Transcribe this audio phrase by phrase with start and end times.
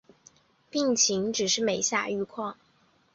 [0.71, 2.57] 病情只是每下愈况